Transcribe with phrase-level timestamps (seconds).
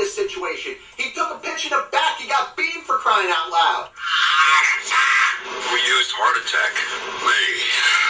[0.00, 0.80] this situation.
[0.96, 2.16] He took a pitch in the back.
[2.16, 3.92] He got beamed for crying out loud.
[5.68, 6.72] We used heart attack.
[7.20, 7.40] Me.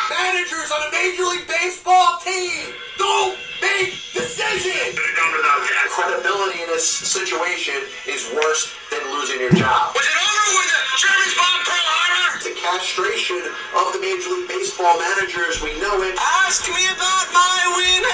[0.07, 4.95] Managers on a Major League Baseball team don't make decisions.
[4.95, 5.91] That.
[5.91, 7.75] Credibility in this situation
[8.07, 9.91] is worse than losing your job.
[9.91, 12.39] Was it over when the Germans bombed Pearl Harbor?
[12.47, 13.43] The castration
[13.75, 16.15] of the Major League Baseball managers, we know it.
[16.47, 18.07] Ask me about my win.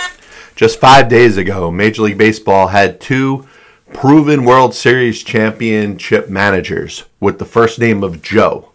[0.57, 3.47] Just five days ago, Major League Baseball had two
[3.97, 8.69] proven World Series championship managers with the first name of Joe.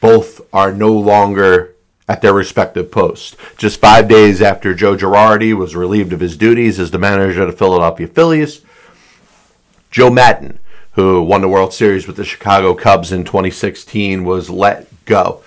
[0.00, 1.74] Both are no longer
[2.06, 3.36] at their respective posts.
[3.56, 7.50] Just five days after Joe Girardi was relieved of his duties as the manager of
[7.50, 8.64] the Philadelphia Phillies,
[9.90, 10.60] Joe Maddon,
[10.92, 15.42] who won the World Series with the Chicago Cubs in 2016, was let go.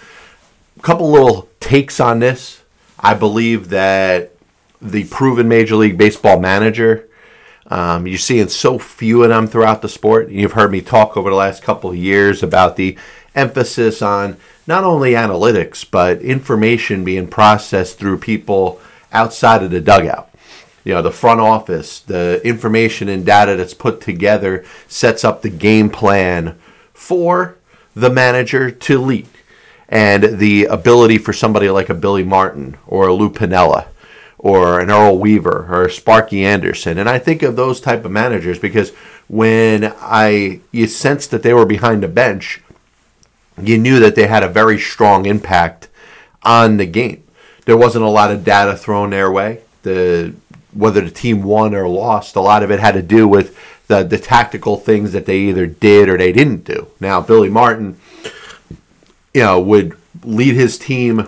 [0.77, 2.61] A couple little takes on this.
[2.99, 4.33] I believe that
[4.81, 7.07] the proven Major League Baseball manager,
[7.71, 10.29] um, you're seeing so few of them throughout the sport.
[10.29, 12.97] You've heard me talk over the last couple of years about the
[13.33, 14.35] emphasis on
[14.67, 18.81] not only analytics, but information being processed through people
[19.13, 20.31] outside of the dugout
[20.83, 25.49] you know the front office the information and data that's put together sets up the
[25.49, 26.57] game plan
[26.93, 27.57] for
[27.95, 29.27] the manager to lead
[29.89, 33.87] and the ability for somebody like a billy martin or a lou piniella
[34.41, 36.97] or an earl weaver or sparky anderson.
[36.97, 38.91] And i think of those type of managers because
[39.27, 42.61] when i you sensed that they were behind the bench
[43.61, 45.87] you knew that they had a very strong impact
[46.43, 47.23] on the game.
[47.65, 49.61] There wasn't a lot of data thrown their way.
[49.83, 50.33] The
[50.73, 54.03] whether the team won or lost, a lot of it had to do with the,
[54.03, 56.87] the tactical things that they either did or they didn't do.
[57.01, 57.99] Now, Billy Martin,
[59.33, 61.27] you know, would lead his team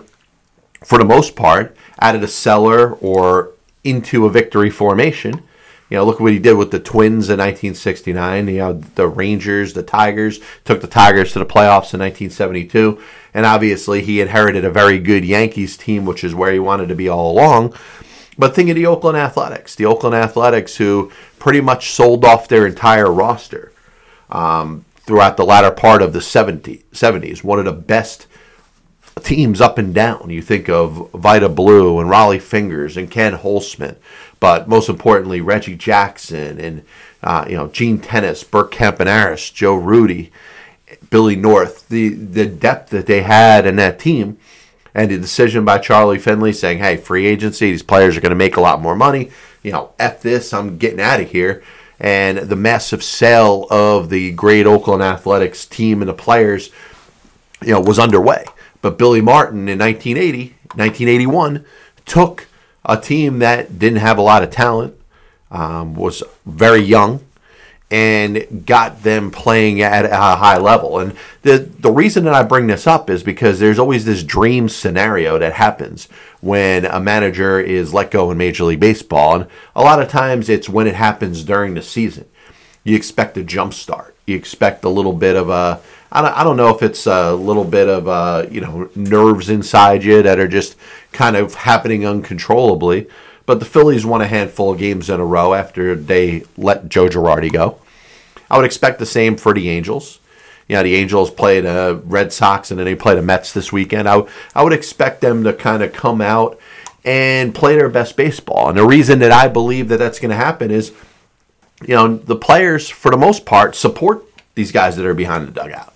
[0.85, 3.51] for the most part out of the cellar or
[3.83, 5.41] into a victory formation.
[5.89, 8.47] You know, look what he did with the Twins in 1969.
[8.47, 13.01] You know, the Rangers, the Tigers took the Tigers to the playoffs in 1972,
[13.33, 16.95] and obviously he inherited a very good Yankees team, which is where he wanted to
[16.95, 17.73] be all along.
[18.37, 22.65] But think of the Oakland Athletics, the Oakland Athletics who pretty much sold off their
[22.65, 23.71] entire roster
[24.29, 27.43] um, throughout the latter part of the 70, 70s.
[27.43, 28.27] One of the best
[29.21, 30.29] teams up and down.
[30.29, 33.95] You think of Vida Blue and Rollie Fingers and Ken Holtzman,
[34.39, 36.83] but most importantly, Reggie Jackson and
[37.21, 40.31] uh, you know Gene Tenace, Bert Campaneris, Joe Rudi,
[41.09, 41.87] Billy North.
[41.89, 44.37] The the depth that they had in that team
[44.95, 48.35] and the decision by Charlie Finley saying, hey, free agency, these players are going to
[48.35, 49.31] make a lot more money.
[49.63, 51.63] You know, F this, I'm getting out of here.
[51.99, 56.69] And the massive sale of the great Oakland Athletics team and the players,
[57.61, 58.45] you know, was underway.
[58.83, 61.65] But Billy Martin in 1980, 1981,
[62.05, 62.47] took
[62.83, 64.93] a team that didn't have a lot of talent,
[65.49, 67.21] um, was very young,
[67.89, 70.99] and got them playing at a high level.
[70.99, 74.67] And the the reason that I bring this up is because there's always this dream
[74.67, 76.09] scenario that happens
[76.41, 80.49] when a manager is let go in Major League Baseball, and a lot of times
[80.49, 82.25] it's when it happens during the season.
[82.83, 84.13] You expect a jump start.
[84.25, 85.79] You expect a little bit of a
[86.15, 90.21] I don't, know if it's a little bit of uh, you know nerves inside you
[90.21, 90.75] that are just
[91.11, 93.07] kind of happening uncontrollably.
[93.45, 97.09] But the Phillies won a handful of games in a row after they let Joe
[97.09, 97.79] Girardi go.
[98.49, 100.19] I would expect the same for the Angels.
[100.67, 103.71] You know, the Angels played a Red Sox and then they played the Mets this
[103.71, 104.07] weekend.
[104.07, 104.23] I,
[104.55, 106.57] I would expect them to kind of come out
[107.03, 108.69] and play their best baseball.
[108.69, 110.93] And the reason that I believe that that's going to happen is,
[111.81, 114.23] you know, the players, for the most part, support
[114.55, 115.92] these guys that are behind the dugout.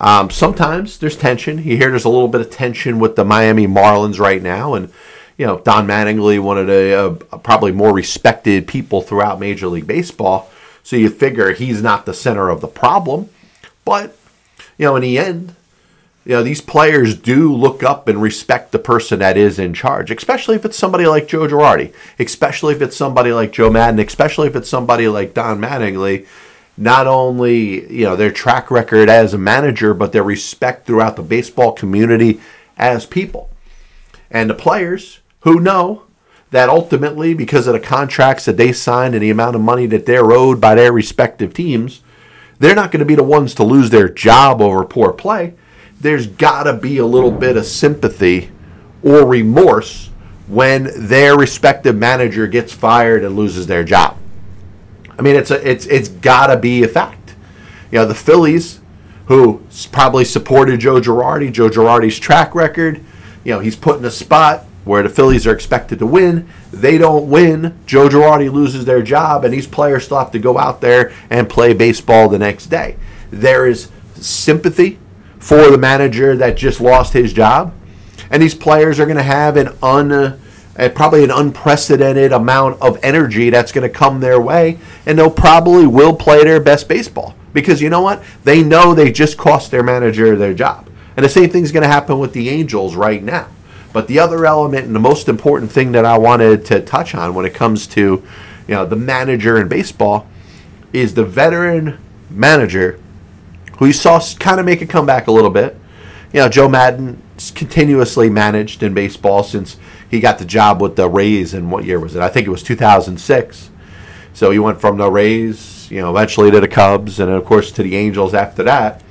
[0.00, 1.58] Um, sometimes there's tension.
[1.58, 4.90] You hear there's a little bit of tension with the Miami Marlins right now, and
[5.36, 9.86] you know Don Mattingly, one of the uh, probably more respected people throughout Major League
[9.86, 10.50] Baseball.
[10.82, 13.28] So you figure he's not the center of the problem,
[13.84, 14.16] but
[14.78, 15.54] you know in the end,
[16.24, 20.10] you know these players do look up and respect the person that is in charge,
[20.10, 24.48] especially if it's somebody like Joe Girardi, especially if it's somebody like Joe Maddon, especially
[24.48, 26.26] if it's somebody like Don Mattingly.
[26.80, 31.22] Not only you know their track record as a manager, but their respect throughout the
[31.22, 32.40] baseball community
[32.78, 33.50] as people,
[34.30, 36.04] and the players who know
[36.52, 40.06] that ultimately, because of the contracts that they signed and the amount of money that
[40.06, 42.00] they're owed by their respective teams,
[42.58, 45.52] they're not going to be the ones to lose their job over poor play.
[46.00, 48.50] There's got to be a little bit of sympathy
[49.02, 50.08] or remorse
[50.48, 54.16] when their respective manager gets fired and loses their job.
[55.20, 57.34] I mean, it's a, it's it's got to be a fact.
[57.92, 58.80] You know, the Phillies,
[59.26, 59.62] who
[59.92, 63.04] probably supported Joe Girardi, Joe Girardi's track record,
[63.44, 66.48] you know, he's put in a spot where the Phillies are expected to win.
[66.72, 67.78] They don't win.
[67.84, 71.50] Joe Girardi loses their job, and these players still have to go out there and
[71.50, 72.96] play baseball the next day.
[73.30, 74.98] There is sympathy
[75.38, 77.74] for the manager that just lost his job,
[78.30, 80.40] and these players are going to have an un,
[80.74, 85.86] probably an unprecedented amount of energy that's going to come their way, and they'll probably
[85.86, 88.22] will play their best baseball because you know what?
[88.44, 91.88] They know they just cost their manager their job, and the same thing's going to
[91.88, 93.48] happen with the Angels right now.
[93.92, 97.34] But the other element and the most important thing that I wanted to touch on
[97.34, 98.00] when it comes to,
[98.68, 100.28] you know, the manager in baseball
[100.92, 101.98] is the veteran
[102.30, 103.00] manager
[103.78, 105.76] who you saw kind of make a comeback a little bit.
[106.32, 107.20] You know, Joe Maddon
[107.54, 109.78] continuously managed in baseball since
[110.10, 112.22] he got the job with the Rays in what year was it?
[112.22, 113.70] I think it was 2006.
[114.32, 117.70] So he went from the Rays, you know, eventually to the Cubs, and of course
[117.72, 119.02] to the Angels after that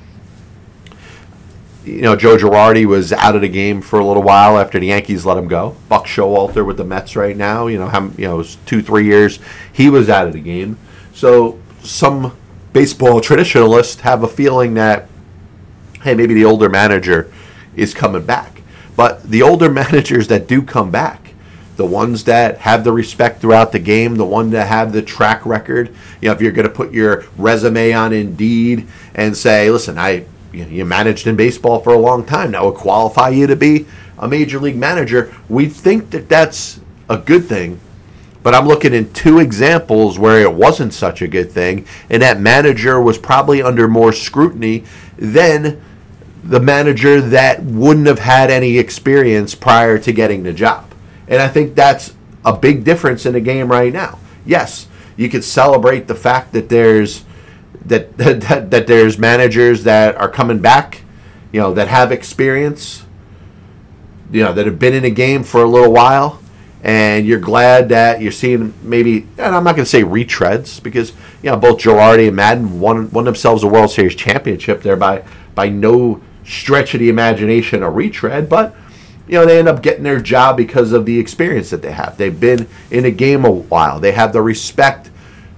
[1.89, 4.87] you know, Joe Girardi was out of the game for a little while after the
[4.87, 5.75] Yankees let him go.
[5.87, 8.81] Buck Showalter with the Mets right now, you know, how, you know, it was two,
[8.81, 9.39] three years
[9.71, 10.77] he was out of the game.
[11.13, 12.37] So some
[12.73, 15.07] baseball traditionalists have a feeling that,
[16.03, 17.31] hey, maybe the older manager
[17.75, 18.58] is coming back.
[18.99, 21.33] But the older managers that do come back,
[21.77, 25.45] the ones that have the respect throughout the game, the one that have the track
[25.45, 29.97] record, you know, if you're going to put your resume on Indeed and say, listen,
[29.97, 32.51] I you managed in baseball for a long time.
[32.51, 33.85] That would qualify you to be
[34.17, 35.33] a major league manager.
[35.47, 37.79] We think that that's a good thing,
[38.43, 42.41] but I'm looking in two examples where it wasn't such a good thing, and that
[42.41, 44.83] manager was probably under more scrutiny
[45.17, 45.81] than
[46.43, 50.93] the manager that wouldn't have had any experience prior to getting the job.
[51.27, 52.13] And I think that's
[52.45, 54.19] a big difference in the game right now.
[54.45, 57.25] Yes, you could celebrate the fact that there's
[57.85, 61.01] that, that that there's managers that are coming back,
[61.51, 63.05] you know, that have experience,
[64.31, 66.41] you know, that have been in a game for a little while,
[66.83, 71.11] and you're glad that you're seeing maybe, and I'm not going to say retreads because
[71.43, 75.23] you know both Girardi and Maddon won won themselves a World Series championship there by
[75.53, 78.75] by no stretch of the imagination a retread, but
[79.27, 82.17] you know, they end up getting their job because of the experience that they have.
[82.17, 83.99] They've been in a game a while.
[83.99, 85.11] They have the respect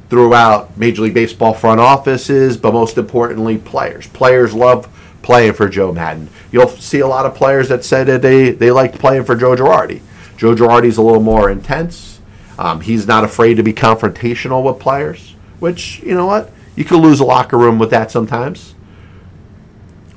[0.09, 4.07] throughout Major League Baseball front offices, but most importantly, players.
[4.07, 4.89] Players love
[5.21, 6.27] playing for Joe Maddon.
[6.51, 9.55] You'll see a lot of players that said that they, they liked playing for Joe
[9.55, 10.01] Girardi.
[10.35, 12.19] Joe Girardi's a little more intense.
[12.59, 16.51] Um, he's not afraid to be confrontational with players, which, you know what?
[16.75, 18.75] You could lose a locker room with that sometimes.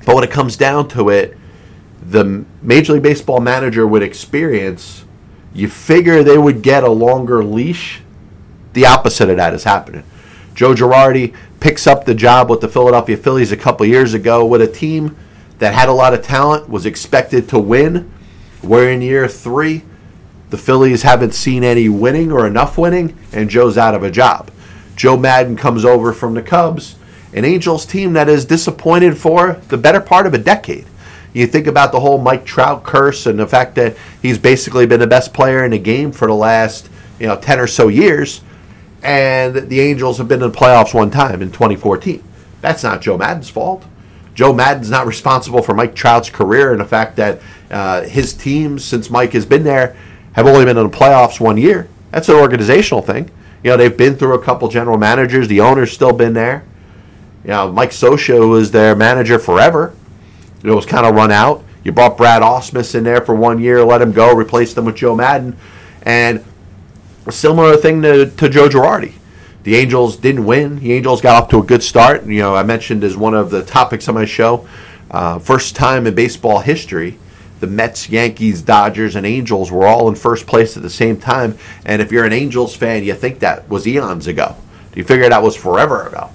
[0.05, 1.37] But when it comes down to it,
[2.03, 5.05] the Major League Baseball manager would experience,
[5.55, 8.03] you figure they would get a longer leash
[8.75, 10.05] the opposite of that is happening.
[10.55, 14.61] Joe Girardi picks up the job with the Philadelphia Phillies a couple years ago with
[14.61, 15.17] a team
[15.59, 18.13] that had a lot of talent, was expected to win.
[18.63, 19.85] We're in year three.
[20.51, 24.51] The Phillies haven't seen any winning or enough winning, and Joe's out of a job.
[24.97, 26.97] Joe Maddon comes over from the Cubs,
[27.35, 30.87] an Angels team that is disappointed for the better part of a decade.
[31.33, 35.01] You think about the whole Mike Trout curse and the fact that he's basically been
[35.01, 36.89] the best player in the game for the last
[37.19, 38.41] you know 10 or so years
[39.05, 42.25] and the Angels have been in the playoffs one time in 2014.
[42.63, 43.85] That's not Joe Maddon's fault.
[44.35, 47.41] Joe Maddon's not responsible for Mike Trout's career and the fact that
[47.71, 49.95] uh, his teams, since Mike has been there,
[50.33, 51.89] have only been in the playoffs one year.
[52.11, 53.31] That's an organizational thing.
[53.63, 55.49] You know, they've been through a couple general managers.
[55.49, 56.65] The owner's still been there.
[57.45, 59.95] You know, Mike Scioscia was their manager forever.
[60.63, 61.63] It was kind of run out.
[61.85, 64.97] You brought Brad Ausmus in there for one year, let him go, replaced him with
[64.97, 65.57] Joe Maddon.
[66.03, 66.43] And
[67.27, 69.13] a similar thing to, to Joe Girardi.
[69.65, 70.81] The Angels didn't win.
[70.81, 72.25] The Angels got off to a good start.
[72.25, 74.67] You know, I mentioned as one of the topics on my show,
[75.11, 77.19] uh, first time in baseball history,
[77.61, 81.57] the Mets, Yankees, Dodgers, and Angels were all in first place at the same time.
[81.87, 84.57] And if you're an Angels fan, you think that was eons ago.
[84.93, 86.31] Do you figure that was forever ago.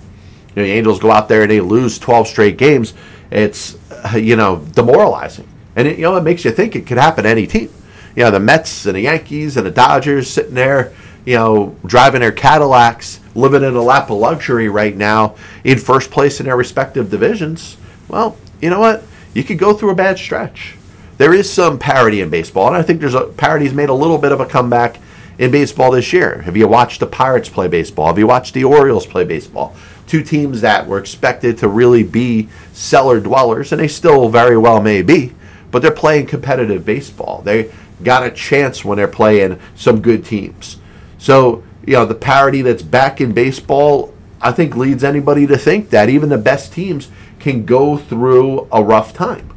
[0.56, 2.94] You know, the Angels go out there and they lose 12 straight games.
[3.32, 3.77] It's,
[4.15, 5.48] you know, demoralizing.
[5.75, 7.70] And, it, you know, it makes you think it could happen to any team
[8.15, 10.94] you know, the Mets and the Yankees and the Dodgers sitting there,
[11.25, 16.12] you know, driving their Cadillacs, living in a lap of luxury right now in first
[16.12, 17.77] place in their respective divisions.
[18.08, 19.03] Well, you know what?
[19.34, 20.75] You could go through a bad stretch.
[21.18, 24.18] There is some parity in baseball, and I think there's a parity's made a little
[24.18, 25.00] bit of a comeback
[25.38, 26.41] in baseball this year.
[26.41, 28.08] Have you watched the Pirates play baseball?
[28.08, 29.75] Have you watched the Orioles play baseball?
[30.10, 34.82] Two teams that were expected to really be cellar dwellers, and they still very well
[34.82, 35.36] may be,
[35.70, 37.44] but they're playing competitive baseball.
[37.44, 37.72] They
[38.04, 40.80] got a chance when they're playing some good teams.
[41.20, 44.12] So, you know, the parity that's back in baseball,
[44.42, 48.84] I think leads anybody to think that even the best teams can go through a
[48.84, 49.54] rough time.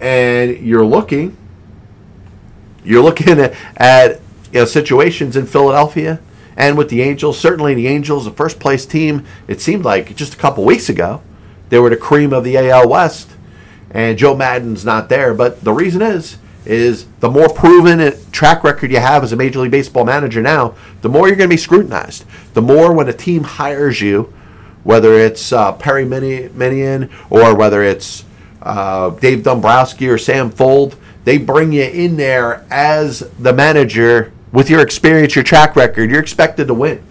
[0.00, 1.36] And you're looking,
[2.82, 4.20] You're looking at, at
[4.52, 6.18] you know, situations in Philadelphia
[6.58, 7.38] and with the Angels.
[7.38, 11.22] Certainly, the Angels, the first place team, it seemed like just a couple weeks ago,
[11.70, 13.30] they were the cream of the AL West,
[13.92, 15.32] and Joe Maddon's not there.
[15.32, 16.36] But the reason is,
[16.66, 20.74] is the more proven track record you have as a Major League Baseball manager now,
[21.00, 22.24] the more you're going to be scrutinized.
[22.54, 24.32] The more when a team hires you,
[24.82, 28.24] whether it's uh, Perry Minasian or whether it's
[28.62, 34.70] uh, Dave Dombrowski or Sam Fuld, they bring you in there as the manager with
[34.70, 36.10] your experience, your track record.
[36.10, 37.02] You're expected to win.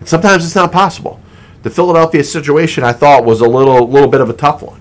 [0.00, 1.20] And sometimes it's not possible.
[1.62, 4.80] The Philadelphia situation, I thought, was a little, little bit of a tough one.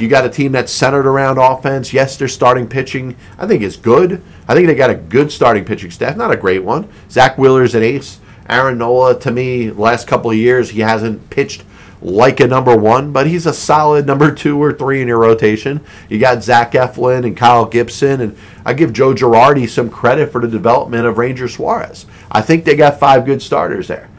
[0.00, 1.92] You got a team that's centered around offense.
[1.92, 4.22] Yes, their starting pitching, I think, is good.
[4.48, 6.88] I think they got a good starting pitching staff, not a great one.
[7.10, 8.18] Zack Wheeler's an ace.
[8.48, 11.64] Aaron Nola, to me, last couple of years, he hasn't pitched
[12.04, 15.80] like a number one, but he's a solid number two or three in your rotation.
[16.10, 20.42] You got Zach Eflin and Kyle Gibson, and I give Joe Girardi some credit for
[20.42, 22.04] the development of Ranger Suarez.
[22.30, 24.10] I think they got five good starters there.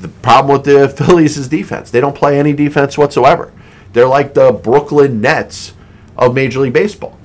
[0.00, 1.92] The problem with the Phillies is defense.
[1.92, 3.52] They don't play any defense whatsoever.
[3.92, 5.74] They're like the Brooklyn Nets
[6.16, 7.16] of Major League Baseball.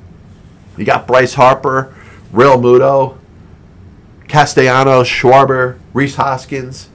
[0.77, 1.95] You got Bryce Harper,
[2.31, 3.17] Realmuto,
[4.27, 6.89] Castellanos, Schwarber, Rhys Hoskins.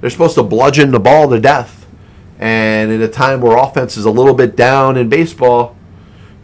[0.00, 1.77] They're supposed to bludgeon the ball to death.
[2.38, 5.76] And in a time where offense is a little bit down in baseball,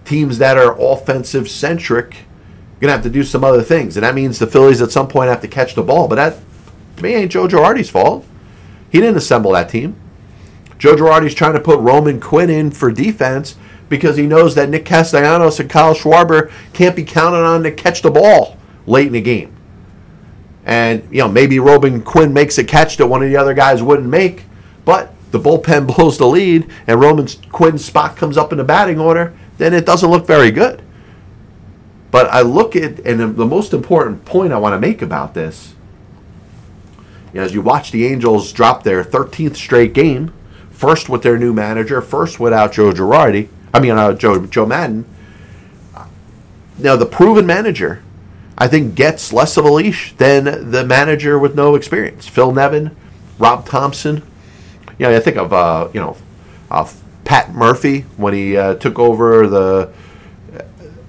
[0.05, 3.97] teams that are offensive centric are going to have to do some other things.
[3.97, 6.09] And that means the Phillies at some point have to catch the ball.
[6.09, 6.37] But that,
[6.97, 8.27] to me, ain't Joe Girardi's fault.
[8.91, 9.97] He didn't assemble that team.
[10.79, 13.57] Joe Girardi's trying to put Roman Quinn in for defense
[13.89, 18.03] because he knows that Nick Castellanos and Kyle Schwarber can't be counted on to catch
[18.03, 19.55] the ball late in the game.
[20.65, 23.83] And, you know, maybe Roman Quinn makes a catch that one of the other guys
[23.83, 24.45] wouldn't make,
[24.85, 28.99] but the bullpen blows the lead and Roman Quinn's spot comes up in the batting
[28.99, 30.81] order, then it doesn't look very good.
[32.11, 35.75] But I look at, and the most important point I want to make about this,
[37.33, 40.33] you know, as you watch the Angels drop their 13th straight game,
[40.71, 45.05] first with their new manager, first without Joe Girardi, I mean, uh, Joe, Joe Maddon.
[46.79, 48.05] Now, the proven manager
[48.57, 52.29] I think gets less of a leash than the manager with no experience.
[52.29, 52.97] Phil Nevin,
[53.39, 54.23] Rob Thomson.
[54.99, 56.17] You know, I think of uh, you know,
[56.71, 56.91] uh,
[57.25, 59.93] Pat Murphy when he uh, took over the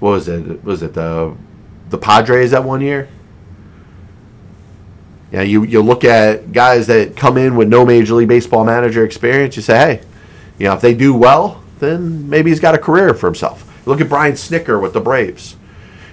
[0.00, 0.64] what was it?
[0.64, 1.34] Was it the
[1.90, 3.08] the Padres that one year?
[5.32, 9.04] Yeah, you you look at guys that come in with no major league baseball manager
[9.04, 9.56] experience.
[9.56, 10.06] You say, hey,
[10.58, 13.62] you know, if they do well, then maybe he's got a career for himself.
[13.86, 15.56] Look at Brian Snitker with the Braves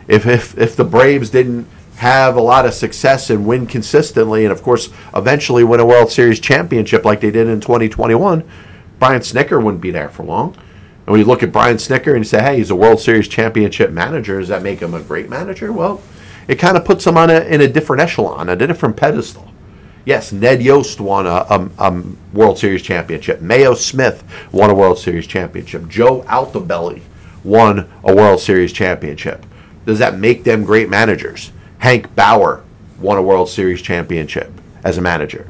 [0.07, 4.51] if, if, if the Braves didn't have a lot of success and win consistently, and
[4.51, 8.43] of course, eventually win a World Series championship like they did in 2021,
[8.99, 10.55] Brian Snitker wouldn't be there for long.
[11.05, 13.27] And when you look at Brian Snitker and you say, hey, he's a World Series
[13.27, 15.71] championship manager, does that make him a great manager?
[15.71, 16.01] Well,
[16.47, 19.49] it kind of puts him on a, in a different echelon, a different pedestal.
[20.05, 23.39] Yes, Ned Yost won a, a, a, World Series championship.
[23.39, 25.87] Mayo Smith won a World Series championship.
[25.87, 27.01] Joe Altobelli
[27.43, 29.45] won a World Series championship.
[29.85, 31.52] Does that make them great managers?
[31.83, 32.63] Hank Bauer
[32.97, 34.53] won a World Series championship
[34.85, 35.49] as a manager.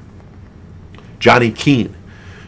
[1.20, 1.96] Johnny Keane.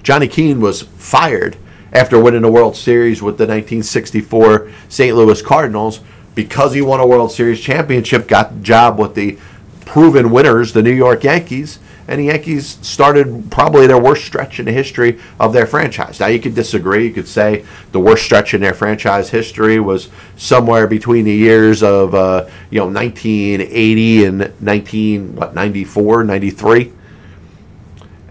[0.02, 1.56] Johnny Keane was fired
[1.94, 5.16] after winning a World Series with the 1964 St.
[5.16, 6.00] Louis Cardinals
[6.34, 9.38] because he won a World Series championship, got the job with the
[9.82, 14.66] proven winners, the New York Yankees, and the Yankees started probably their worst stretch in
[14.66, 16.20] the history of their franchise.
[16.20, 17.08] Now you could disagree.
[17.08, 21.82] You could say the worst stretch in their franchise history was somewhere between the years
[21.82, 26.94] of uh, you know 1980 and 19 what 94, 93.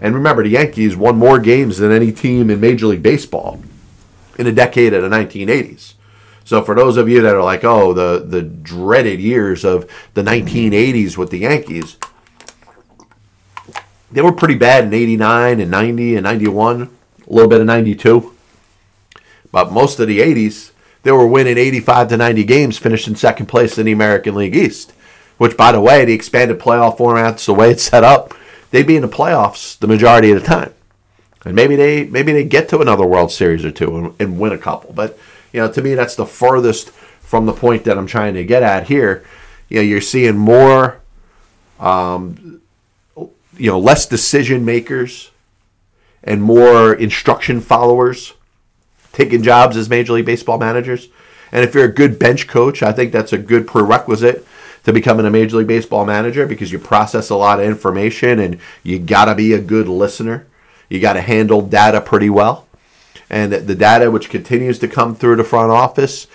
[0.01, 3.61] And remember, the Yankees won more games than any team in Major League Baseball
[4.37, 5.93] in a decade of the 1980s.
[6.43, 10.21] So for those of you that are like, oh, the the dreaded years of the
[10.21, 11.97] 1980s with the Yankees,
[14.11, 16.89] they were pretty bad in 89 and 90 and 91, a
[17.27, 18.33] little bit of 92.
[19.51, 20.71] But most of the 80s,
[21.03, 24.91] they were winning 85 to 90 games, finishing second place in the American League East.
[25.37, 28.33] Which, by the way, the expanded playoff formats, the way it's set up,
[28.71, 30.73] they'd be in the playoffs the majority of the time.
[31.45, 34.51] And maybe they maybe they get to another World Series or two and, and win
[34.51, 34.93] a couple.
[34.93, 35.17] But
[35.53, 38.63] you know, to me, that's the furthest from the point that I'm trying to get
[38.63, 39.25] at here.
[39.69, 40.99] You know, you're seeing more
[41.79, 42.61] um,
[43.57, 45.31] you know less decision makers
[46.23, 48.33] and more instruction followers
[49.13, 51.07] taking jobs as major league baseball managers
[51.51, 54.45] and if you're a good bench coach i think that's a good prerequisite
[54.83, 58.59] to becoming a major league baseball manager because you process a lot of information and
[58.83, 60.45] you got to be a good listener
[60.89, 62.67] you got to handle data pretty well
[63.29, 66.27] and the data which continues to come through the front office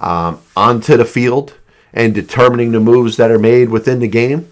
[0.00, 1.54] um, onto the field
[1.92, 4.48] and determining the moves that are made within the game.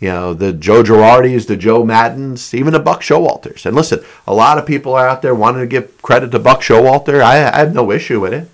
[0.00, 3.66] You know, the Joe Girardis, the Joe Maddons, even the Buck Showalters.
[3.66, 6.60] And listen, a lot of people are out there wanting to give credit to Buck
[6.60, 7.20] Showalter.
[7.20, 8.48] I, I have no issue with it.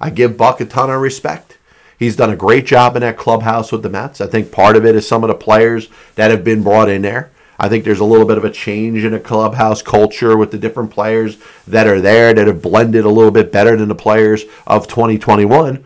[0.00, 1.56] I give Buck a ton of respect.
[1.98, 4.20] He's done a great job in that clubhouse with the Mets.
[4.20, 7.02] I think part of it is some of the players that have been brought in
[7.02, 7.30] there.
[7.60, 10.58] I think there's a little bit of a change in a clubhouse culture with the
[10.58, 14.44] different players that are there that have blended a little bit better than the players
[14.64, 15.84] of 2021.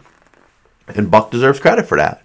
[0.88, 2.22] And Buck deserves credit for that.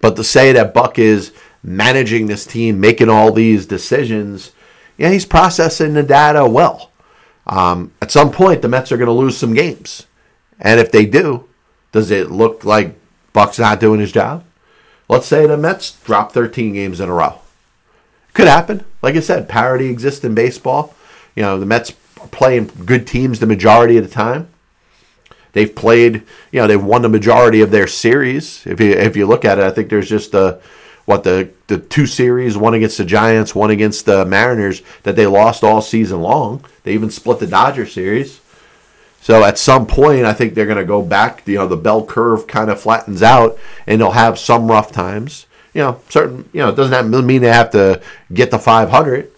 [0.00, 1.32] But to say that Buck is
[1.64, 4.52] managing this team, making all these decisions,
[4.98, 6.92] yeah, he's processing the data well.
[7.46, 10.06] Um, at some point, the Mets are going to lose some games.
[10.60, 11.48] And if they do,
[11.90, 12.94] does it look like
[13.32, 14.44] Buck's not doing his job?
[15.08, 17.40] Let's say the Mets drop 13 games in a row.
[18.34, 18.84] Could happen.
[19.02, 20.94] Like I said, parity exists in baseball.
[21.34, 24.48] You know, the Mets are playing good teams the majority of the time.
[25.52, 28.66] They've played, you know, they've won the majority of their series.
[28.66, 30.60] If you if you look at it, I think there's just the
[31.04, 35.26] what the the two series, one against the Giants, one against the Mariners, that they
[35.26, 36.64] lost all season long.
[36.82, 38.40] They even split the Dodger series.
[39.20, 41.46] So at some point, I think they're going to go back.
[41.46, 45.46] You know, the bell curve kind of flattens out, and they'll have some rough times
[45.74, 48.00] you know, certain, you know, it doesn't mean they have to
[48.32, 49.30] get the 500.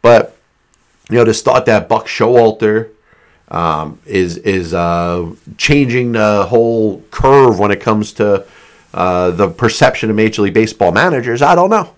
[0.00, 0.36] But,
[1.10, 2.90] you know, this thought that Buck Showalter
[3.48, 8.46] um, is is uh, changing the whole curve when it comes to
[8.96, 11.94] uh, the perception of Major League Baseball managers, I don't know.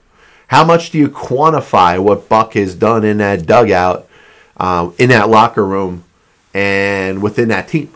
[0.48, 4.08] How much do you quantify what Buck has done in that dugout,
[4.56, 6.04] um, in that locker room,
[6.52, 7.92] and within that team?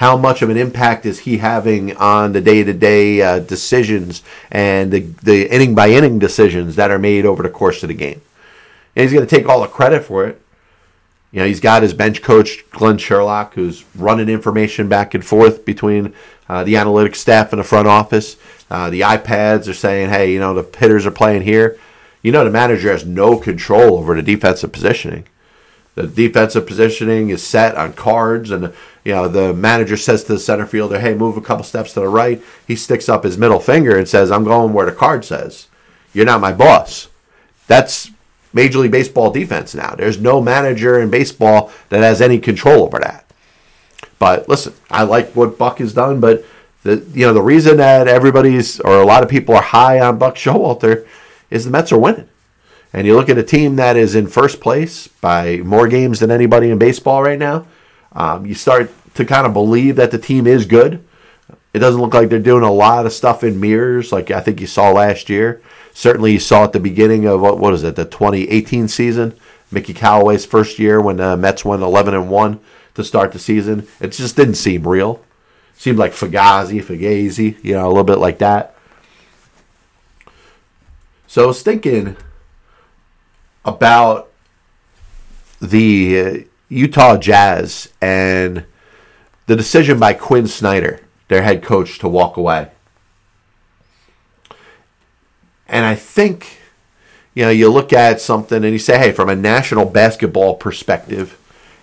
[0.00, 5.00] how much of an impact is he having on the day-to-day uh, decisions and the,
[5.00, 8.22] the inning by inning decisions that are made over the course of the game
[8.96, 10.40] and he's going to take all the credit for it
[11.32, 15.66] you know he's got his bench coach glenn sherlock who's running information back and forth
[15.66, 16.14] between
[16.50, 18.36] uh, the analytics staff in the front office
[18.70, 21.78] uh, the ipads are saying hey you know the hitters are playing here
[22.22, 25.24] you know the manager has no control over the defensive positioning
[25.94, 28.72] the defensive positioning is set on cards and
[29.04, 32.00] you know, the manager says to the center fielder, "Hey, move a couple steps to
[32.00, 35.24] the right." He sticks up his middle finger and says, "I'm going where the card
[35.24, 35.66] says.
[36.12, 37.08] You're not my boss."
[37.66, 38.10] That's
[38.52, 39.94] Major League Baseball defense now.
[39.96, 43.24] There's no manager in baseball that has any control over that.
[44.20, 46.44] But listen, I like what Buck has done, but
[46.84, 50.18] the you know the reason that everybody's or a lot of people are high on
[50.18, 51.08] Buck Showalter
[51.50, 52.28] is the Mets are winning.
[52.92, 56.30] And you look at a team that is in first place by more games than
[56.30, 57.66] anybody in baseball right now
[58.12, 61.04] um, you start to kind of believe that the team is good.
[61.72, 64.60] It doesn't look like they're doing a lot of stuff in mirrors, like I think
[64.60, 65.62] you saw last year.
[65.92, 69.36] Certainly, you saw at the beginning of what what is it, the 2018 season,
[69.70, 72.60] Mickey Callaway's first year when the Mets went 11 and one
[72.94, 73.86] to start the season.
[74.00, 75.22] It just didn't seem real.
[75.74, 78.74] Seemed like Fugazi, Fugazi, you know, a little bit like that.
[81.26, 82.16] So I was thinking
[83.64, 84.30] about
[85.60, 88.64] the uh, Utah Jazz and
[89.46, 92.70] the decision by Quin Snyder, their head coach, to walk away.
[95.68, 96.58] And I think,
[97.34, 101.39] you know, you look at something and you say, hey, from a national basketball perspective,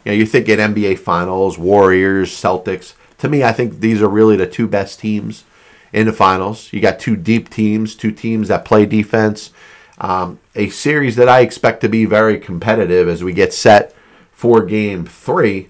[0.08, 2.94] you know, you think at NBA Finals, Warriors, Celtics.
[3.18, 5.44] To me, I think these are really the two best teams
[5.92, 6.72] in the finals.
[6.72, 9.52] You got two deep teams, two teams that play defense.
[9.98, 13.94] Um, a series that I expect to be very competitive as we get set
[14.32, 15.68] for game three,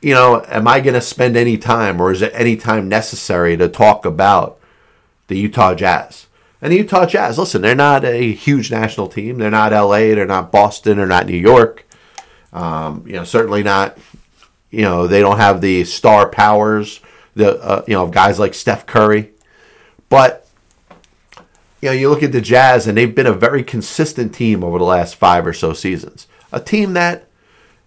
[0.00, 3.58] you know, am I going to spend any time or is it any time necessary
[3.58, 4.58] to talk about
[5.26, 6.28] the Utah Jazz?
[6.62, 9.36] And the Utah Jazz, listen, they're not a huge national team.
[9.36, 10.14] They're not LA.
[10.14, 10.96] They're not Boston.
[10.96, 11.84] They're not New York.
[12.52, 13.98] Um, you know, certainly not.
[14.70, 17.00] You know, they don't have the star powers.
[17.34, 19.30] The uh, you know guys like Steph Curry,
[20.08, 20.48] but
[21.80, 24.78] you know, you look at the Jazz, and they've been a very consistent team over
[24.78, 26.26] the last five or so seasons.
[26.52, 27.28] A team that,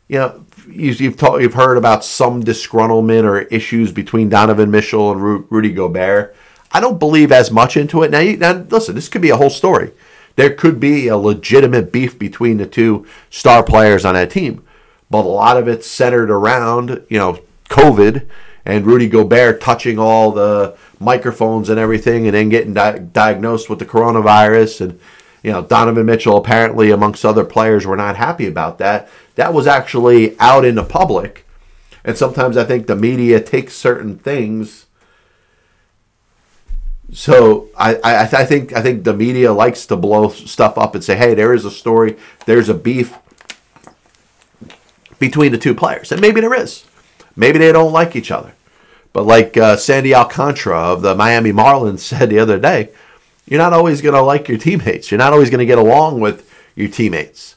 [0.07, 5.21] you know, you've talked, you've heard about some disgruntlement or issues between Donovan Mitchell and
[5.21, 6.35] Ru- Rudy Gobert.
[6.71, 8.09] I don't believe as much into it.
[8.09, 9.91] Now, you, now, listen, this could be a whole story.
[10.35, 14.63] There could be a legitimate beef between the two star players on that team,
[15.09, 18.27] but a lot of it's centered around, you know, COVID
[18.65, 23.79] and Rudy Gobert touching all the microphones and everything, and then getting di- diagnosed with
[23.79, 24.81] the coronavirus.
[24.81, 24.99] And
[25.41, 29.09] you know, Donovan Mitchell apparently, amongst other players, were not happy about that.
[29.35, 31.45] That was actually out in the public,
[32.03, 34.85] and sometimes I think the media takes certain things.
[37.13, 41.03] So I, I, I think I think the media likes to blow stuff up and
[41.03, 42.17] say, "Hey, there is a story.
[42.45, 43.15] There's a beef
[45.19, 46.85] between the two players," and maybe there is.
[47.35, 48.53] Maybe they don't like each other.
[49.11, 52.89] But like uh, Sandy Alcantara of the Miami Marlins said the other day,
[53.45, 55.11] you're not always going to like your teammates.
[55.11, 57.55] You're not always going to get along with your teammates.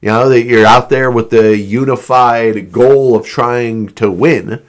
[0.00, 4.62] You know, that you're out there with the unified goal of trying to win.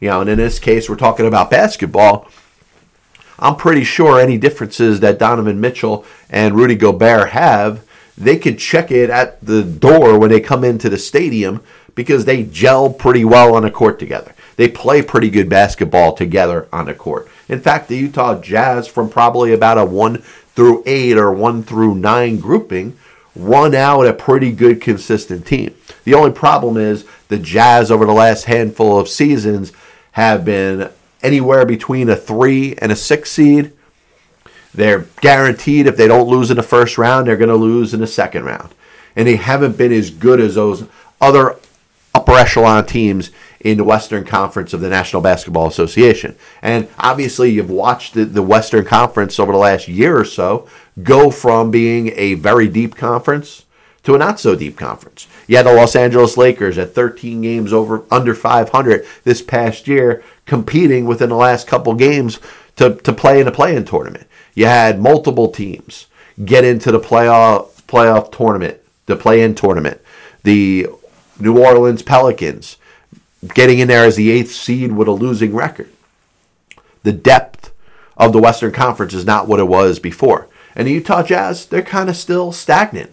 [0.00, 2.28] You know, and in this case, we're talking about basketball.
[3.40, 7.84] I'm pretty sure any differences that Donovan Mitchell and Rudy Gobert have,
[8.16, 11.62] they could check it at the door when they come into the stadium
[11.94, 14.34] because they gel pretty well on the court together.
[14.56, 17.28] They play pretty good basketball together on the court.
[17.48, 20.18] In fact, the Utah Jazz, from probably about a 1
[20.54, 22.96] through 8 or 1 through 9 grouping,
[23.34, 25.74] run out a pretty good, consistent team.
[26.04, 29.72] The only problem is the Jazz, over the last handful of seasons,
[30.12, 30.90] have been
[31.22, 33.72] anywhere between a 3 and a 6 seed.
[34.72, 38.00] They're guaranteed if they don't lose in the first round, they're going to lose in
[38.00, 38.74] the second round.
[39.16, 40.84] And they haven't been as good as those
[41.20, 41.56] other
[42.14, 43.30] upper echelon teams
[43.60, 46.36] in the Western Conference of the National Basketball Association.
[46.62, 50.68] And obviously, you've watched the, the Western Conference over the last year or so
[51.02, 53.64] go from being a very deep conference
[54.02, 55.26] to a not so deep conference.
[55.46, 60.22] You had the Los Angeles Lakers at 13 games over under 500 this past year,
[60.50, 62.40] competing within the last couple games
[62.74, 64.26] to, to play in a play-in tournament.
[64.52, 66.08] You had multiple teams
[66.44, 70.00] get into the playoff playoff tournament, the play-in tournament.
[70.42, 70.88] The
[71.38, 72.78] New Orleans Pelicans
[73.54, 75.92] getting in there as the eighth seed with a losing record.
[77.04, 77.72] The depth
[78.16, 80.48] of the Western Conference is not what it was before.
[80.74, 83.12] And the Utah Jazz, they're kind of still stagnant.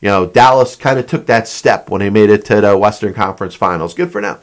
[0.00, 3.14] You know, Dallas kind of took that step when they made it to the Western
[3.14, 3.94] Conference Finals.
[3.94, 4.38] Good for them.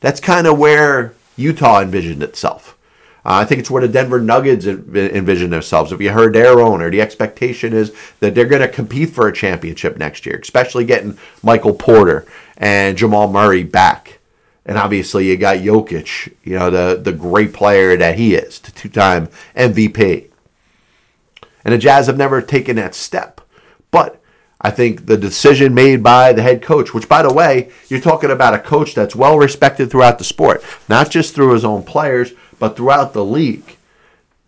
[0.00, 2.76] That's kind of where Utah envisioned itself.
[3.24, 5.92] Uh, I think it's where the Denver Nuggets envision themselves.
[5.92, 9.32] If you heard their owner, the expectation is that they're going to compete for a
[9.32, 14.18] championship next year, especially getting Michael Porter and Jamal Murray back.
[14.64, 18.70] And obviously, you got Jokic, you know, the, the great player that he is, the
[18.70, 20.28] two time MVP.
[21.64, 23.40] And the Jazz have never taken that step.
[24.60, 28.30] I think the decision made by the head coach, which, by the way, you're talking
[28.30, 32.32] about a coach that's well respected throughout the sport, not just through his own players,
[32.58, 33.76] but throughout the league.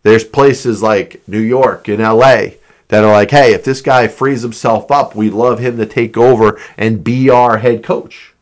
[0.02, 2.56] There's places like New York and LA
[2.88, 6.16] that are like, hey, if this guy frees himself up, we'd love him to take
[6.16, 8.32] over and be our head coach.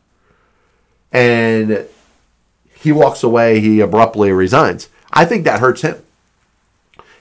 [1.13, 1.87] And
[2.75, 4.89] he walks away, he abruptly resigns.
[5.13, 6.03] I think that hurts him.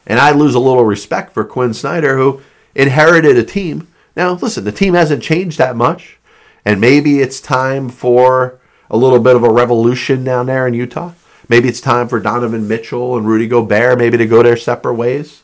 [0.05, 2.41] And I lose a little respect for Quin Snyder, who
[2.75, 3.87] inherited a team.
[4.17, 6.17] Now, listen, the team hasn't changed that much.
[6.65, 11.13] And maybe it's time for a little bit of a revolution down there in Utah.
[11.47, 15.43] Maybe it's time for Donovan Mitchell and Rudy Gobert maybe to go their separate ways.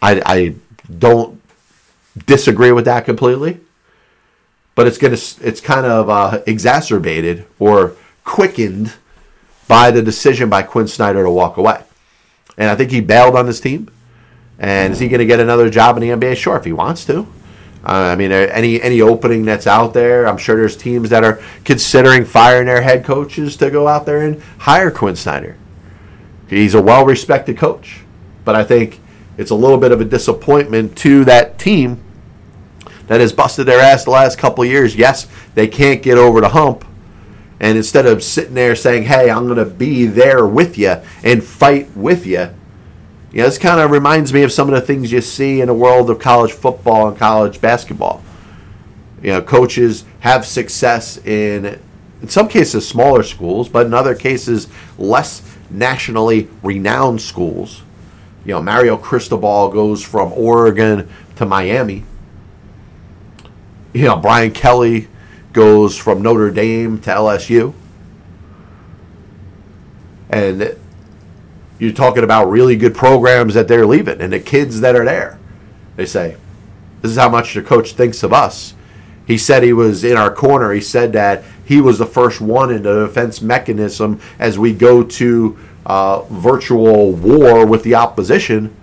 [0.00, 0.54] I, I
[0.96, 1.40] don't
[2.26, 3.58] disagree with that completely,
[4.76, 8.92] but it's gonna it's kind of uh, exacerbated or quickened
[9.66, 11.82] by the decision by Quin Snyder to walk away.
[12.56, 13.90] And I think he bailed on his team.
[14.58, 16.36] And is he going to get another job in the NBA?
[16.36, 17.26] Sure, if he wants to.
[17.84, 21.22] Uh, I mean, uh, any any opening that's out there, I'm sure there's teams that
[21.22, 25.56] are considering firing their head coaches to go out there and hire Quin Snyder.
[26.48, 28.00] He's a well-respected coach,
[28.44, 29.00] but I think
[29.36, 32.02] it's a little bit of a disappointment to that team
[33.06, 34.96] that has busted their ass the last couple years.
[34.96, 36.84] Yes, they can't get over the hump.
[37.60, 41.42] And instead of sitting there saying, hey, I'm going to be there with you and
[41.42, 42.50] fight with you,
[43.32, 45.66] you know, this kind of reminds me of some of the things you see in
[45.68, 48.22] the world of college football and college basketball.
[49.22, 51.80] You know, coaches have success in,
[52.22, 57.82] in some cases, smaller schools, but in other cases, less nationally renowned schools
[58.48, 62.04] you know, Mario Cristobal goes from Oregon to Miami.
[63.92, 65.08] You know, Brian Kelly
[65.52, 67.74] goes from Notre Dame to LSU.
[70.30, 70.78] And
[71.78, 75.38] you're talking about really good programs that they're leaving and the kids that are there.
[75.96, 76.36] They say,
[77.02, 78.74] This is how much the coach thinks of us.
[79.26, 80.72] He said he was in our corner.
[80.72, 85.02] He said that he was the first one in the defense mechanism as we go
[85.02, 88.74] to uh, virtual war with the opposition,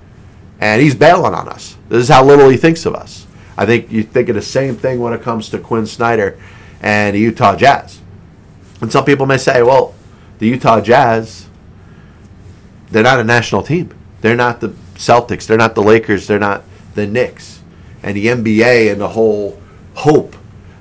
[0.60, 1.78] and he's bailing on us.
[1.90, 3.26] This is how little he thinks of us.
[3.58, 6.38] I think you think of the same thing when it comes to Quin Snyder
[6.82, 8.00] and the Utah Jazz.
[8.82, 9.96] And some people may say, well,
[10.40, 11.45] the Utah Jazz,
[12.90, 13.94] they're not a national team.
[14.22, 15.48] They're not the Celtics.
[15.48, 16.28] They're not the Lakers.
[16.28, 17.62] They're not the Knicks.
[18.04, 19.60] And the NBA and the whole
[19.96, 20.36] hope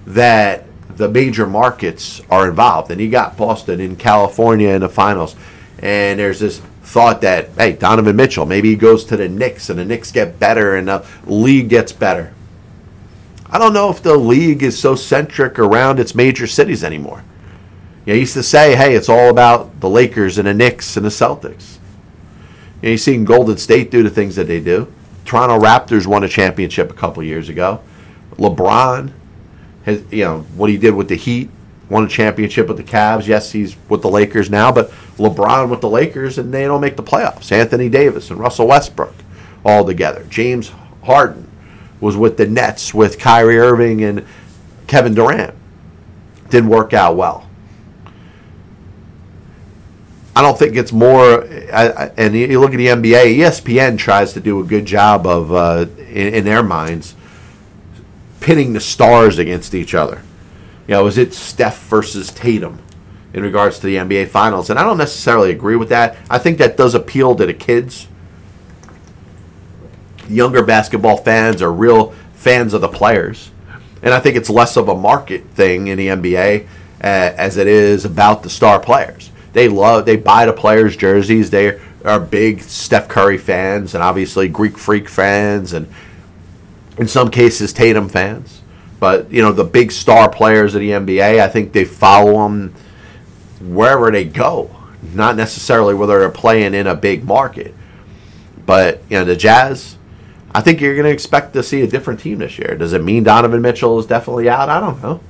[0.07, 0.65] that
[0.97, 2.91] the major markets are involved.
[2.91, 5.35] And you got Boston in California in the finals.
[5.79, 9.79] And there's this thought that, hey, Donovan Mitchell, maybe he goes to the Knicks and
[9.79, 12.33] the Knicks get better and the league gets better.
[13.51, 17.25] I don't know if the league is so centric around its major cities anymore.
[18.05, 21.07] You know, used to say, "Hey, it's all about the Lakers and the Knicks and
[21.07, 21.79] the Celtics."
[22.85, 24.93] You know, you seen Golden State do the things that they do.
[25.25, 27.81] Toronto Raptors won a championship a couple years ago.
[28.33, 29.11] LeBron
[29.87, 31.49] has, you know, what he did with the Heat,
[31.89, 33.27] won a championship with the Cavs.
[33.27, 36.97] Yes, he's with the Lakers now, but LeBron with the Lakers, and they don't make
[36.97, 37.51] the playoffs.
[37.53, 39.15] Anthony Davis and Russell Westbrook
[39.65, 40.27] all together.
[40.29, 40.71] James
[41.05, 41.51] Harden
[42.03, 44.27] was with the Nets with Kyrie Irving and
[44.89, 45.55] Kevin Durant.
[46.51, 47.44] Didn't work out well.
[50.37, 51.45] I don't think it's more.
[51.73, 55.53] I, and you look at the NBA, ESPN tries to do a good job of,
[55.53, 57.15] uh, in, in, their minds,
[58.41, 60.23] pitting the stars against each other.
[60.89, 62.81] You know, is it Steph versus Tatum
[63.33, 64.71] in regards to the NBA Finals?
[64.71, 66.17] And I don't necessarily agree with that.
[66.29, 68.09] I think that does appeal to the kids.
[70.29, 73.53] Younger basketball fans are real fans of the players.
[74.03, 76.67] And I think it's less of a market thing in the NBA uh,
[77.03, 81.49] as it is about the star players they love they buy the players' jerseys.
[81.49, 85.91] They are big Steph Curry fans and obviously Greek Freak fans and
[86.99, 88.61] in some cases Tatum fans.
[89.01, 92.75] But you know the big star players of the NBA, I think they follow them
[93.61, 94.71] wherever they go,
[95.15, 97.75] not necessarily whether they're playing in a big market.
[98.67, 99.97] But you know the Jazz,
[100.55, 102.77] I think you're going to expect to see a different team this year.
[102.77, 104.69] Does it mean Donovan Mitchell is definitely out?
[104.69, 105.21] I don't know.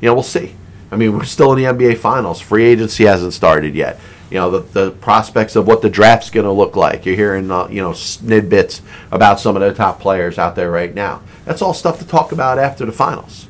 [0.00, 0.54] You know, we'll see.
[0.90, 2.40] I mean, we're still in the NBA Finals.
[2.40, 4.00] Free agency hasn't started yet.
[4.30, 7.04] You know, the, the prospects of what the draft's going to look like.
[7.04, 10.94] You're hearing, uh, you know, snidbits about some of the top players out there right
[10.94, 11.22] now.
[11.44, 13.48] That's all stuff to talk about after the finals.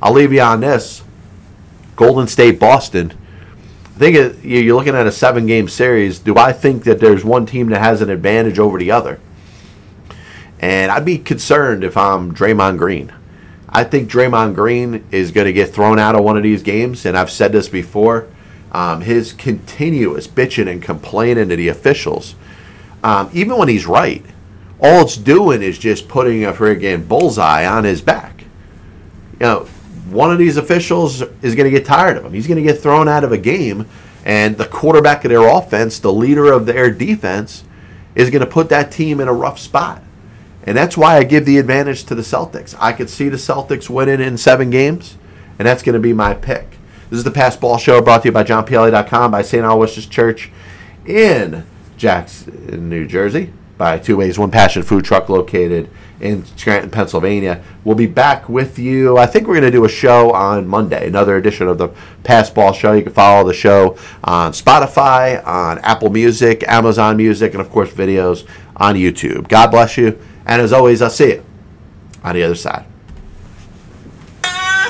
[0.00, 1.02] I'll leave you on this.
[1.96, 3.12] Golden State, Boston.
[3.84, 6.18] I think it, you're looking at a seven game series.
[6.18, 9.18] Do I think that there's one team that has an advantage over the other?
[10.60, 13.12] And I'd be concerned if I'm Draymond Green.
[13.68, 17.04] I think Draymond Green is going to get thrown out of one of these games,
[17.04, 18.28] and I've said this before.
[18.72, 22.34] Um, his continuous bitching and complaining to the officials,
[23.02, 24.24] um, even when he's right,
[24.80, 28.42] all it's doing is just putting a friggin' bullseye on his back.
[29.40, 29.60] You know,
[30.10, 32.32] one of these officials is going to get tired of him.
[32.32, 33.86] He's going to get thrown out of a game,
[34.24, 37.64] and the quarterback of their offense, the leader of their defense,
[38.14, 40.02] is going to put that team in a rough spot.
[40.66, 42.74] And that's why I give the advantage to the Celtics.
[42.78, 45.16] I could see the Celtics winning in seven games,
[45.58, 46.76] and that's going to be my pick.
[47.08, 49.64] This is the Pass Ball Show brought to you by JohnPLA.com, by St.
[49.64, 50.50] Aloysius Church
[51.06, 51.64] in
[51.96, 55.88] Jackson, New Jersey, by Two Ways One Passion Food Truck located
[56.20, 57.62] in Scranton, Pennsylvania.
[57.84, 59.18] We'll be back with you.
[59.18, 61.90] I think we're going to do a show on Monday, another edition of the
[62.24, 62.92] Pass Ball Show.
[62.92, 67.90] You can follow the show on Spotify, on Apple Music, Amazon Music, and of course,
[67.92, 69.46] videos on YouTube.
[69.46, 70.18] God bless you.
[70.46, 71.44] And as always, I'll see you
[72.22, 72.86] on the other side.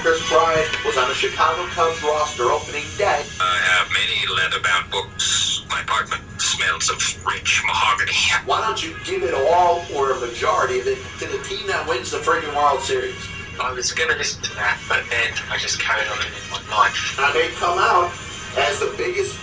[0.03, 3.25] Kris Bryant was on the Chicago Cubs roster opening day.
[3.40, 5.64] I have many leather-bound books.
[5.69, 8.12] My apartment smells of rich mahogany.
[8.45, 11.88] Why don't you give it all or a majority of it to the team that
[11.88, 13.16] wins the friggin' World Series?
[13.59, 16.61] I was going to listen to that, but then I just carried on in my
[16.77, 17.19] life.
[17.19, 18.12] And they come out
[18.59, 19.35] as the biggest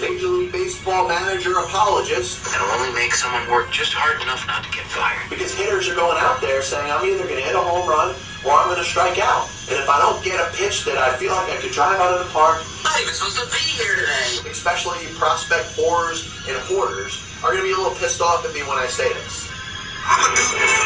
[0.00, 2.44] Major League Baseball manager apologist.
[2.44, 5.28] That'll only make someone work just hard enough not to get fired.
[5.28, 8.16] Because hitters are going out there saying, I'm either going to hit a home run
[8.44, 9.46] or I'm going to strike out.
[9.68, 12.18] And if I don't get a pitch that I feel like I could drive out
[12.18, 14.50] of the park, I'm not even supposed to be here today.
[14.50, 18.62] Especially prospect whores and hoarders are going to be a little pissed off at me
[18.64, 19.51] when I say this.
[20.04, 20.82] I'm a dude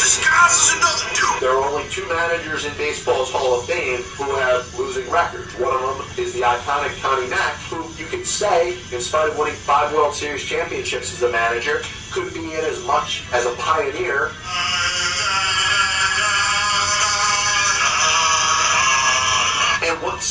[0.00, 1.40] dude another dude.
[1.40, 5.52] There are only two managers in baseball's Hall of Fame who have losing records.
[5.58, 9.38] One of them is the iconic Connie Mack, who you could say, in spite of
[9.38, 13.54] winning five World Series championships as a manager, could be in as much as a
[13.54, 14.26] pioneer.
[14.26, 14.69] and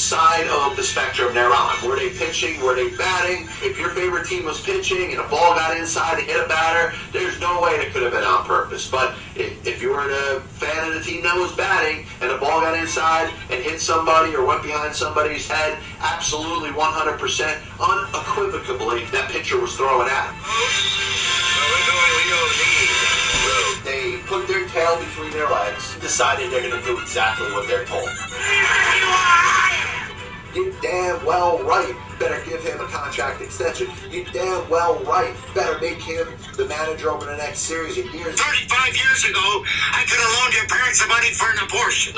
[0.09, 1.87] side of the spectrum they're on.
[1.87, 2.59] Were they pitching?
[2.65, 3.45] Were they batting?
[3.61, 6.97] If your favorite team was pitching and a ball got inside and hit a batter,
[7.13, 8.89] there's no way it could have been on purpose.
[8.89, 12.37] But if, if you were a fan of the team that was batting and the
[12.41, 16.81] ball got inside and hit somebody or went behind somebody's head, absolutely 100%
[17.77, 20.33] unequivocally that pitcher was throwing at.
[23.85, 27.85] They put their tail between their legs, decided they're going to do exactly what they're
[27.85, 28.09] told.
[30.53, 33.87] You damn well right better give him a contract extension.
[34.09, 38.39] You damn well right better make him the manager over the next series of years.
[38.39, 42.13] 35 years ago, I could have loaned your parents the money for an abortion.